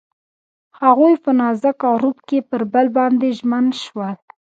[0.81, 4.13] هغوی په نازک غروب کې پر بل باندې ژمن شول.